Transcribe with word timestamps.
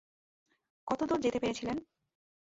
কতদূর 0.87 1.19
যেতে 1.21 1.39
পেরেছিলেন? 1.39 1.77